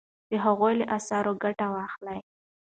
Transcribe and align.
د 0.29 0.31
هغوی 0.45 0.73
له 0.79 0.85
اثارو 0.97 1.33
ګټه 1.43 1.65
واخلئ. 1.75 2.19